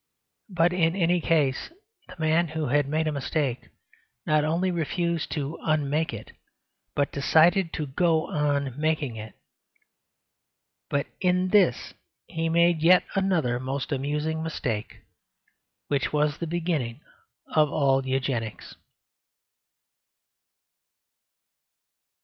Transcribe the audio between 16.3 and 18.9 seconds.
the beginning of all Eugenics.